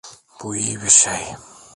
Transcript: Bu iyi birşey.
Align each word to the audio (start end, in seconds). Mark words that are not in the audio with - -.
Bu 0.43 0.55
iyi 0.55 0.81
birşey. 0.81 1.25